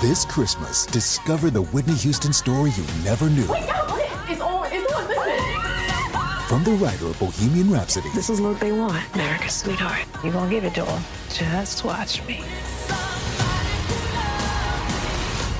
[0.00, 3.44] This Christmas, discover the Whitney Houston story you never knew.
[3.48, 4.30] Wait, yeah, what?
[4.30, 6.46] It's on, it's on, listen.
[6.46, 10.06] From the writer of Bohemian Rhapsody This is what they want, America's sweetheart.
[10.22, 11.02] You gonna give it to them?
[11.30, 12.44] Just watch me.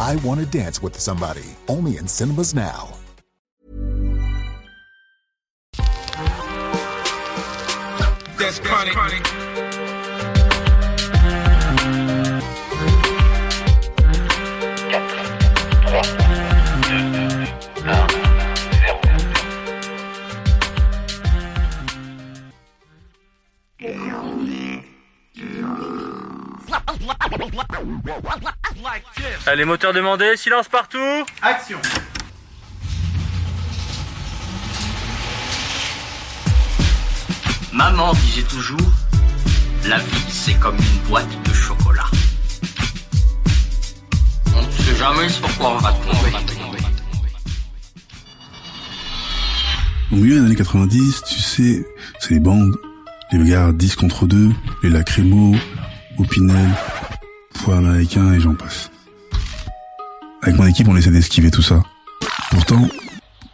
[0.00, 2.88] I Want to Dance with Somebody, only in cinemas now.
[8.38, 9.51] That's chronic.
[29.46, 30.98] Allez, moteur demandé, silence partout
[31.42, 31.78] Action.
[37.72, 38.78] Maman disait toujours,
[39.88, 42.06] la vie c'est comme une boîte de chocolat.
[44.54, 46.36] On ne sait jamais sur quoi on va tomber.
[50.12, 51.86] Au milieu des années 90, tu sais,
[52.20, 52.76] c'est les bandes,
[53.32, 54.52] les bagarres 10 contre 2,
[54.82, 55.56] les lacrymos,
[56.18, 56.70] Opinel,
[57.54, 58.90] poids américain et j'en passe.
[60.42, 61.82] Avec mon équipe, on essaie d'esquiver tout ça.
[62.50, 62.86] Pourtant,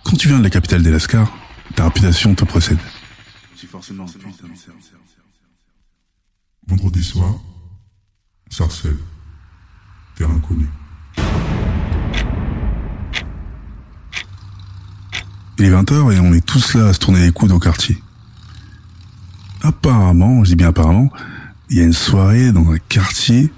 [0.04, 1.32] quand tu viens de la capitale des Lascars,
[1.76, 2.78] ta réputation te précède.
[3.70, 4.06] forcément
[6.66, 7.34] Vendredi soir,
[8.50, 8.98] Sarcelles,
[10.16, 10.66] terrain connu.
[15.58, 17.98] Il est 20h et on est tous là à se tourner les coudes au quartier.
[19.62, 21.10] Apparemment, je dis bien apparemment,
[21.70, 23.52] il y a une soirée dans un quartier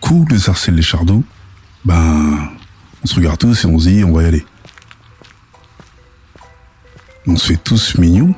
[0.00, 1.22] cool de Sarcelles les Chardons.
[1.84, 2.50] Ben,
[3.02, 4.46] on se regarde tous et on se dit on va y aller.
[7.26, 8.34] On se fait tous mignons.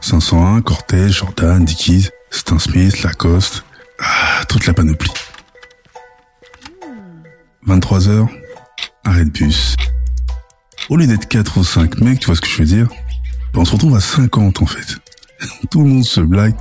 [0.00, 3.64] 501, Cortez, Jordan, Dickies, Stan Smith, Lacoste,
[4.00, 5.10] ah, toute la panoplie.
[7.66, 8.28] 23h,
[9.04, 9.74] arrêt de bus.
[10.88, 12.88] Au lieu d'être 4 ou 5 mecs, tu vois ce que je veux dire?
[13.52, 14.98] Ben, On se retrouve à 50 en fait.
[15.70, 16.54] tout le monde se blague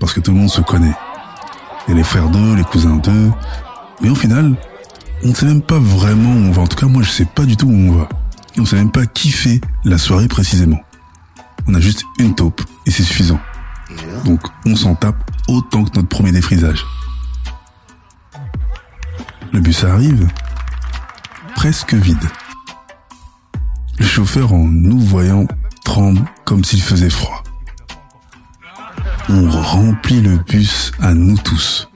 [0.00, 0.94] parce que tout le monde se connaît.
[1.86, 3.30] Il y a les frères d'eux, les cousins d'eux.
[4.00, 4.56] Mais au final,
[5.24, 6.62] on ne sait même pas vraiment où on va.
[6.62, 8.08] En tout cas, moi, je sais pas du tout où on va.
[8.56, 10.80] Et on sait même pas qui fait la soirée précisément.
[11.66, 13.40] On a juste une taupe et c'est suffisant.
[14.24, 16.84] Donc, on s'en tape autant que notre premier défrisage.
[19.52, 20.28] Le bus arrive,
[21.56, 22.28] presque vide.
[23.98, 25.46] Le chauffeur, en nous voyant,
[25.84, 27.42] tremble comme s'il faisait froid.
[29.30, 31.90] On remplit le bus à nous tous.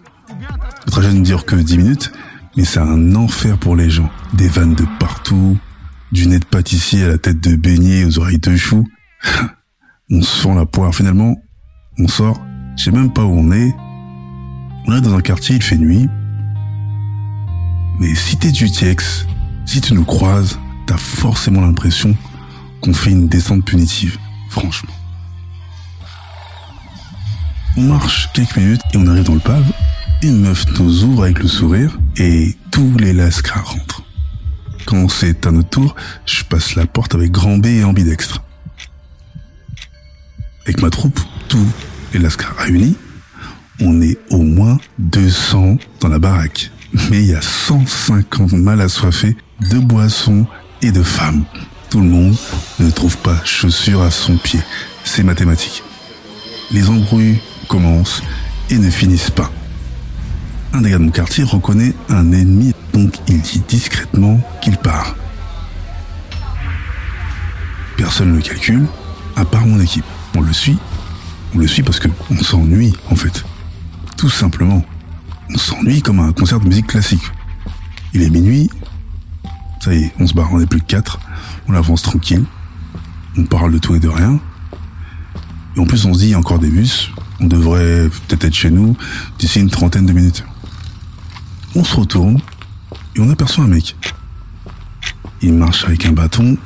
[0.84, 2.12] Le trajet ne dure que 10 minutes,
[2.56, 4.10] mais c'est un enfer pour les gens.
[4.34, 5.56] Des vannes de partout,
[6.12, 8.87] du nez de pâtissier à la tête de beignet aux oreilles de chou.
[10.10, 10.94] on se fend la poire.
[10.94, 11.37] Finalement,
[11.98, 12.38] on sort,
[12.76, 13.75] je sais même pas où on est.
[14.87, 16.09] On est dans un quartier, il fait nuit.
[17.98, 19.26] Mais si t'es du TX,
[19.65, 22.15] si tu nous croises, t'as forcément l'impression
[22.82, 24.19] qu'on fait une descente punitive.
[24.50, 24.92] Franchement.
[27.77, 29.65] On marche quelques minutes et on arrive dans le pub.
[30.22, 34.03] Une meuf nous ouvre avec le sourire et tous les lascars rentrent.
[34.84, 35.97] Quand c'est à notre tour,
[36.27, 38.43] je passe la porte avec grand B et ambidextre.
[40.65, 41.19] Avec ma troupe,
[41.49, 41.66] tous
[42.12, 42.97] les lascars réunis,
[43.81, 46.71] on est au moins 200 dans la baraque.
[47.10, 49.34] Mais il y a 150 mal assoiffés
[49.71, 50.47] de boissons
[50.83, 51.44] et de femmes.
[51.89, 52.37] Tout le monde
[52.81, 54.60] ne trouve pas chaussure à son pied.
[55.04, 55.83] C'est mathématique.
[56.71, 57.41] Les embrouilles
[57.72, 58.22] commencent
[58.69, 59.50] et ne finissent pas.
[60.75, 65.16] Un des gars de mon quartier reconnaît un ennemi, donc il dit discrètement qu'il part.
[67.97, 68.87] Personne ne le calcule,
[69.37, 70.05] à part mon équipe.
[70.37, 70.77] On le suit.
[71.55, 73.43] On le suit parce que on s'ennuie, en fait.
[74.19, 74.84] Tout simplement.
[75.49, 77.25] On s'ennuie comme un concert de musique classique.
[78.12, 78.69] Il est minuit.
[79.81, 81.21] Ça y est, on se barre, on n'est plus que quatre.
[81.69, 82.44] On avance tranquille.
[83.39, 84.39] On parle de tout et de rien.
[85.75, 87.10] Et en plus, on se dit, il y a encore des bus.
[87.42, 88.97] On devrait peut-être être chez nous
[89.38, 90.44] d'ici une trentaine de minutes.
[91.75, 92.38] On se retourne
[93.16, 93.97] et on aperçoit un mec.
[95.41, 96.56] Il marche avec un bâton,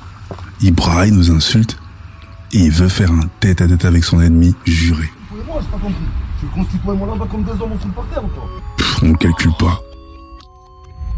[0.61, 1.79] il braille, nous insulte
[2.53, 5.11] et il veut faire un tête à tête avec son ennemi juré.
[8.77, 9.81] Pff, on ne calcule pas.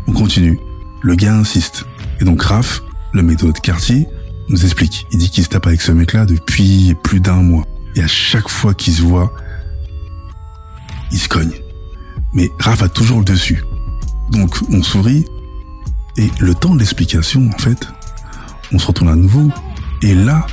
[0.06, 0.60] On continue.
[1.02, 1.84] Le gars insiste.
[2.20, 2.82] Et donc Raph,
[3.12, 4.06] le mec de quartier,
[4.49, 5.06] nous explique.
[5.10, 7.64] Il dit qu'il se tape avec ce mec-là depuis plus d'un mois.
[7.96, 9.32] Et à chaque fois qu'il se voit,
[11.10, 11.52] il se cogne.
[12.32, 13.64] Mais Raph a toujours le dessus.
[14.31, 15.25] Donc on sourit.
[16.16, 17.87] Et le temps de l'explication, en fait,
[18.72, 19.50] on se retourne à nouveau.
[20.02, 20.46] Et là,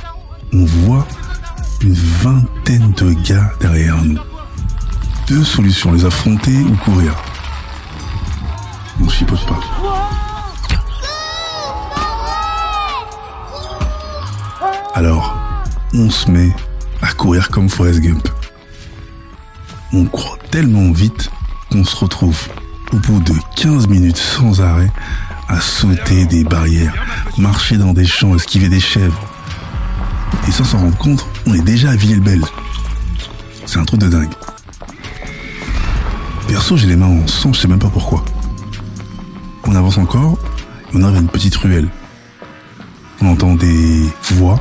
[0.52, 1.06] on voit
[1.82, 4.18] une vingtaine de gars derrière nous.
[5.28, 7.14] Deux solutions, les affronter ou courir.
[9.00, 9.60] Donc chipote pas.
[14.94, 15.36] Alors,
[15.92, 16.54] on se met
[17.02, 18.26] à courir comme Forrest Gump.
[19.92, 21.30] On court tellement vite
[21.70, 22.48] qu'on se retrouve
[22.90, 24.90] au bout de 15 minutes sans arrêt
[25.48, 26.94] à sauter des barrières,
[27.36, 29.20] marcher dans des champs, esquiver des chèvres.
[30.48, 32.42] Et sans s'en rendre compte, on est déjà à Villers-le-Bel.
[33.66, 34.32] C'est un truc de dingue.
[36.48, 38.24] Perso, j'ai les mains en sang, je sais même pas pourquoi.
[39.66, 40.38] On avance encore,
[40.90, 41.90] et on arrive à une petite ruelle.
[43.20, 44.58] On entend des voix.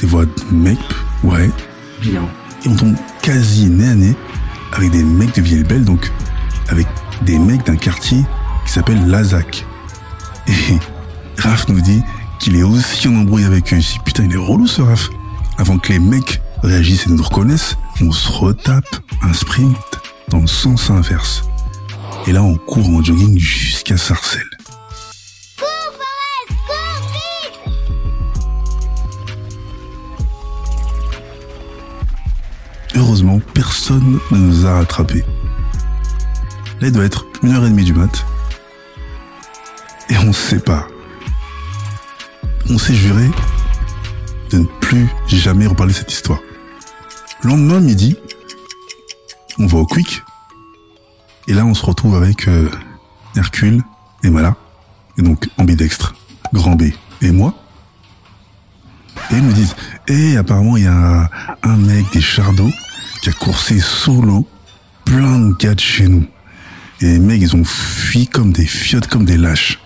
[0.00, 0.78] Des voix de mecs,
[1.22, 1.48] ouais.
[2.00, 2.28] Bien.
[2.64, 4.16] Et on tombe quasi nez à nez
[4.72, 6.10] avec des mecs de Villers-le-Bel, donc
[6.68, 6.86] avec
[7.22, 8.24] des mecs d'un quartier
[8.66, 9.64] qui s'appelle Lazac.
[10.46, 10.52] Et
[11.38, 12.02] Raph nous dit
[12.38, 13.80] qu'il est aussi en embrouille avec eux.
[13.80, 15.10] Je dis, putain, il est relou ce Raph.
[15.56, 19.76] Avant que les mecs réagissent et nous reconnaissent, on se retape un sprint
[20.28, 21.44] dans le sens inverse.
[22.26, 24.57] Et là, on court en jogging jusqu'à Sarcelles.
[32.98, 35.24] Heureusement, personne ne nous a rattrapés.
[36.80, 38.26] Là, il doit être une heure et demie du mat.
[40.10, 40.88] Et on se sépare.
[42.68, 43.30] On s'est juré
[44.50, 46.40] de ne plus jamais reparler cette histoire.
[47.42, 48.16] Le lendemain, midi,
[49.60, 50.24] on va au Quick.
[51.46, 52.68] Et là, on se retrouve avec euh,
[53.36, 53.80] Hercule
[54.24, 54.56] et Mala.
[55.18, 56.16] Et donc, ambidextre,
[56.52, 56.86] grand B
[57.22, 57.54] et moi.
[59.30, 59.76] Et ils nous disent,
[60.08, 61.30] et apparemment, il y a
[61.62, 62.70] un mec des Chardot
[63.20, 64.46] qui a coursé solo
[65.04, 66.26] plein de gars de chez nous.
[67.00, 69.78] Et les mecs, ils ont fui comme des fiottes, comme des lâches.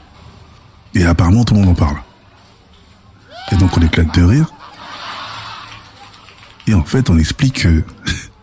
[0.94, 1.96] Et apparemment, tout le monde en parle.
[3.50, 4.52] Et donc, on éclate de rire.
[6.67, 7.84] Et en fait, on explique que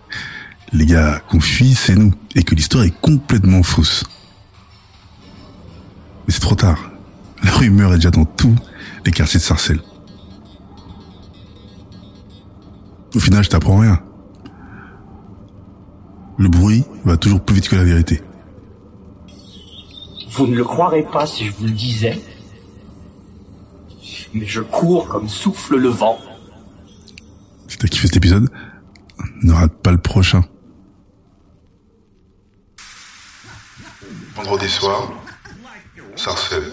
[0.73, 2.13] les gars qu'on fuit, c'est nous.
[2.35, 4.03] Et que l'histoire est complètement fausse.
[6.27, 6.91] Mais c'est trop tard.
[7.43, 8.55] La rumeur est déjà dans tous
[9.05, 9.81] les quartiers de Sarcelles.
[13.15, 13.99] Au final, je t'apprends rien.
[16.39, 18.21] Le bruit va toujours plus vite que la vérité.
[20.31, 22.17] Vous ne le croirez pas si je vous le disais.
[24.33, 26.17] Mais je cours comme souffle le vent.
[27.67, 28.49] Si t'as kiffé cet épisode,
[29.43, 30.45] ne rate pas le prochain.
[34.35, 35.11] Vendredi soir,
[36.15, 36.71] Sarcelles,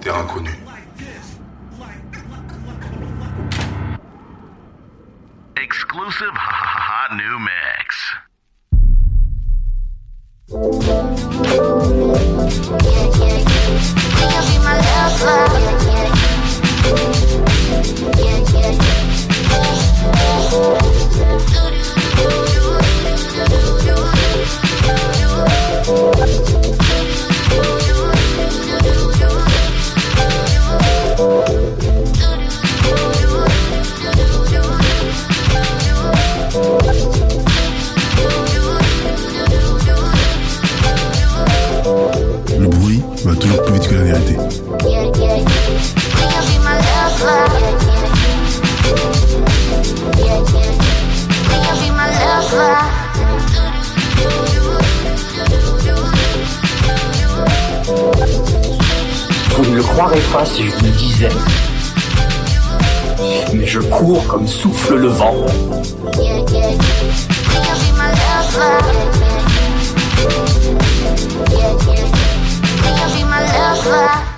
[0.00, 0.50] terrain connu.
[5.62, 6.26] Exclusive
[12.48, 14.48] hot new mix.
[15.20, 15.67] Le
[59.98, 61.28] Croirez pas si je le disais.
[63.52, 65.44] Mais je cours comme souffle le vent.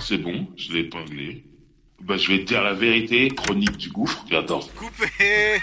[0.00, 1.45] C'est bon, je l'ai épinglé.
[2.05, 4.25] Bah, je vais te dire la vérité, chronique du gouffre.
[4.31, 4.61] Et attends.
[4.79, 5.61] Coupé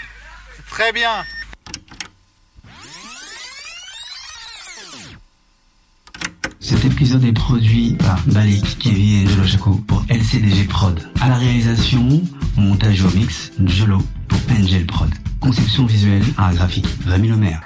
[0.70, 1.24] Très bien
[6.68, 11.00] Cet épisode est produit par Balik, Kevin et Jolo Chaco pour LCDG Prod.
[11.18, 12.20] À la réalisation,
[12.58, 15.08] montage au mix, Jolo pour Angel Prod.
[15.40, 17.62] Conception visuelle, art graphique, Rémi Lemaire.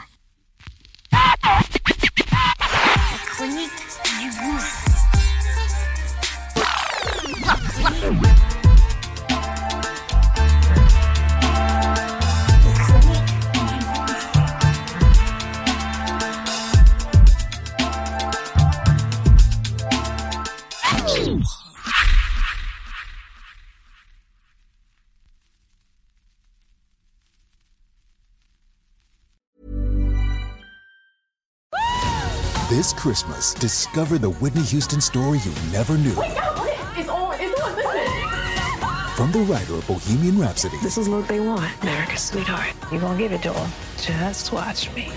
[32.82, 36.10] This Christmas, discover the Whitney Houston story you never knew.
[36.10, 37.36] It's on.
[37.38, 37.76] It's on.
[37.76, 39.14] Listen.
[39.14, 42.74] From the writer of Bohemian Rhapsody This is what they want, America's sweetheart.
[42.90, 43.70] You gonna give it to them?
[43.98, 45.12] Just watch me.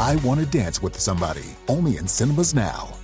[0.00, 2.97] I Want to Dance with Somebody, only in cinemas now.